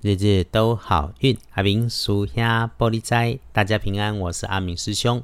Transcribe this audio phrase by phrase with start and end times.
[0.00, 5.20] 日日都好运，阿明属下玻璃斋，大家平安，我是阿明师兄。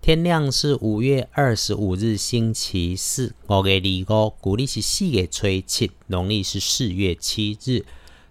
[0.00, 7.84] 天亮是五月二十五日星期四，五月二五，古历是四月吹七，农历是四月七日。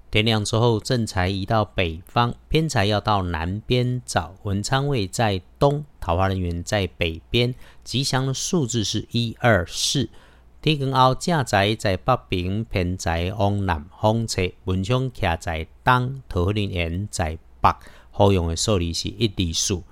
[0.10, 4.34] 天亮之后，正财移到北方，偏财要到南边找。
[4.44, 7.54] 文昌位在东，桃花人员在北边。
[7.84, 10.08] 吉祥的数字是一二四。
[10.62, 17.76] 天光后，正在在北平，偏在往南方侧，文昌徛在东，桃林园在北。
[18.12, 19.84] 好用的数字是一、二、数。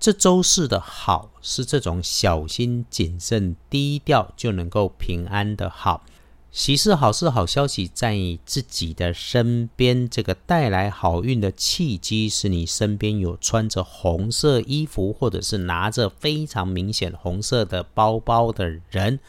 [0.00, 6.02] 这周四的好是这种小心谨慎、低调就能够平安的好。
[6.50, 19.20] 喜事、好事、好消息在你自己的身边，这个带来好运的契机是你身边有穿着红色衣服，或者是拿着非常明显红色的包包的人。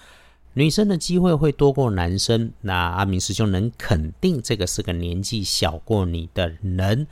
[0.58, 7.06] 女生的机会会多过男生，那阿明师兄能肯定这个是个年纪小过你的人，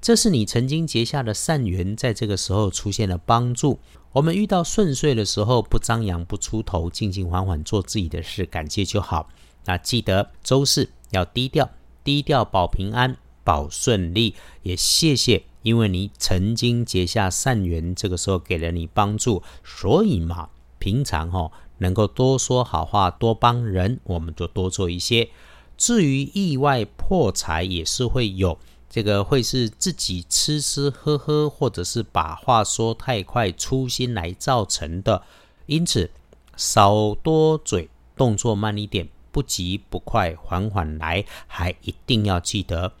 [0.00, 3.78] 这是你曾经结下的善缘，在这个时候出现了帮助。
[4.12, 9.28] 我们遇到顺遂的时候，不张扬，不出头，静静缓缓做自己的事，感谢就好。
[9.66, 11.68] 那记得周四要低调，
[12.02, 14.34] 低调保平安，保顺利。
[14.62, 21.52] 也谢谢，因为你曾经结下善缘，这个时候给了你帮助，所以嘛，平常哈。
[21.78, 25.28] 能够多说好话，多帮人，我们就多做一些。
[25.76, 35.22] 至于意外破财，也是会有，这个会是自己吃吃喝喝，或者是把话说太快，粗心来造成的。
[35.66, 36.10] 因此，
[36.56, 41.24] 少多嘴，动作慢一点，不急不快，缓缓来。
[41.46, 42.92] 还一定要记得，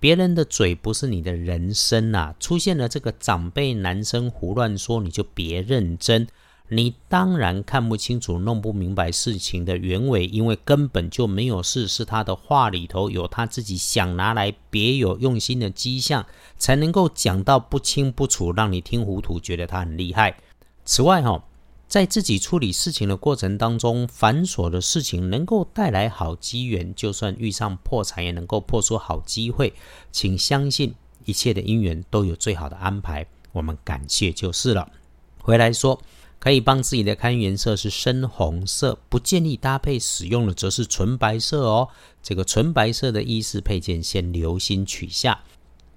[0.00, 2.34] 别人的嘴不是你的人生呐。
[2.40, 6.26] 出现了这个长辈男生胡乱说，你就别认真。
[6.68, 16.26] 你当然看不清楚、弄不明白事情的原委，因为根本就没有事，是他的话里头有他自己想拿来别有用心的迹象，
[16.58, 20.36] 才能够讲到不清不楚，让你听糊涂，觉得他很厉害。
[20.84, 21.40] 此外，哈，
[21.86, 29.72] 在自己处理事情的过程当中，繁琐的事情能够带来好机缘，就算遇上破财，也能够破出好机会。
[30.10, 34.90] 请相信，一切的因缘都有最好的安排，我们感谢就是了。
[35.40, 36.00] 回来说。
[36.38, 41.88] 可以帮自己的看颜色是深红色，不建议搭配使用的则是纯白色哦。
[42.22, 45.40] 这个纯白色的衣饰配件先留心取下。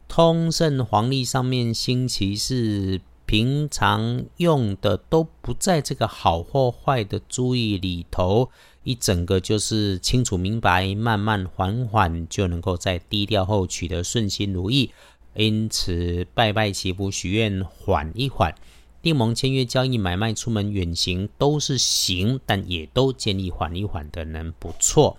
[0.08, 8.50] 通胜黄历上面星期四平常用的都不在这个好或坏的注意里头，
[8.84, 14.90] 一整个就是清楚明白，慢慢缓缓就能够在低调后取得顺心如意。
[15.36, 18.56] 因此拜拜祈福许愿，缓一缓。
[19.02, 25.18] 订盟、签约、交易、买卖、出门、远行都是行，但也都建议缓一缓的人不错。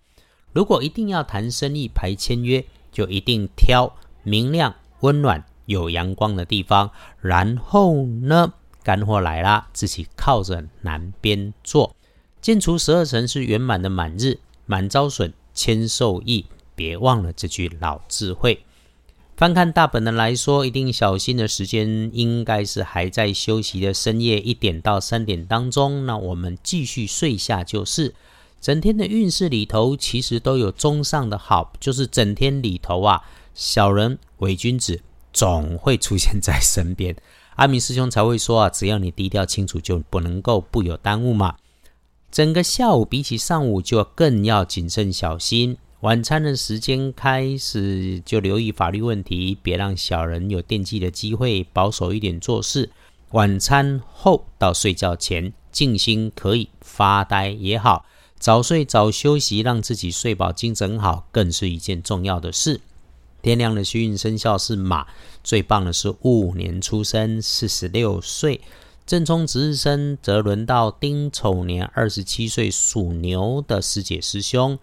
[0.53, 6.91] 如果一定要谈生意、排签约，就一定挑明亮、温暖、有阳光的地方。
[7.21, 8.53] 然后呢，
[8.83, 11.95] 干货来啦，自己靠着南边坐。
[12.41, 16.47] 建除十二辰是圆满的满日，满招损，谦受益。
[16.75, 18.65] 别忘了这句老智慧。
[19.41, 26.05] 翻看大本的来说，一定小心的时间应该是还在休息的深夜一点到三点当中。
[26.05, 28.15] 那我们继续睡下就是。
[28.61, 33.23] 整天的运势里头，其实都有中上的好，就是整天里头啊，
[33.55, 35.01] 小人伪君子
[35.33, 37.17] 总会出现在身边。
[37.55, 41.57] 阿明师兄才会说啊，只要你低调清楚，就不能够不有耽误嘛。
[42.31, 45.79] 整个下午比起上午，就更要谨慎小心。
[46.01, 52.89] 晚餐的时间开始就留意法律问题，别让小人有惦记的机会，保守一点做事。
[53.33, 58.07] 晚餐后到睡觉前静心可以，发呆也好，
[58.39, 62.81] 早睡早休息，让自己睡饱精神好，更是一件重要的事。
[63.43, 65.07] 天亮的虚运生肖是马，
[65.45, 68.63] 最棒的是戊年出生，四十六岁。
[69.05, 74.79] 正冲值日生则轮到丁丑年，二十七岁属牛的师姐师兄。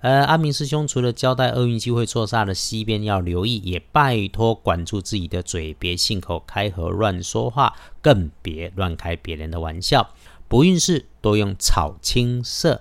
[0.00, 10.10] 呃，阿明师兄除了交代厄运机会错煞的西边要留意，也拜托管住自己的嘴，别信口开河乱说话，更别乱开别人的玩笑。
[10.46, 12.80] 不运势多用草青色。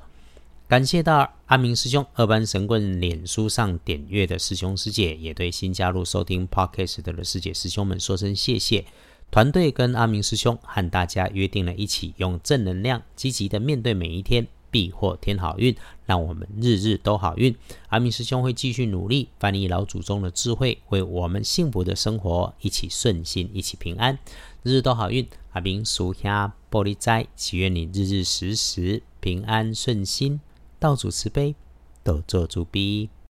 [0.68, 8.86] 感谢到阿明师兄二班神棍脸书上点阅的师兄师姐，也对新加入收听 Podcast 的师姐师兄们说声谢谢。
[9.32, 14.48] 团队跟阿明师兄和大家约定了一起用正能量积极的面对每一天。
[14.70, 15.76] 必获天好运，
[16.06, 17.56] 让我们日日都好运。
[17.90, 24.18] 阿明师兄会继续努力翻译老祖宗的智慧，为我们幸福的生活一起顺心，一起平安，
[24.64, 25.28] 日日都好运。
[25.52, 30.40] 阿明属下玻璃斋，祈愿你日日时时平安顺心，
[30.80, 31.56] 道主慈悲，
[32.04, 33.10] 多做主逼。